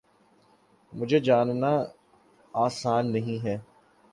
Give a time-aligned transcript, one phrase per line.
[0.93, 1.71] مجھے جاننا
[2.53, 3.57] آسان نہیں ہے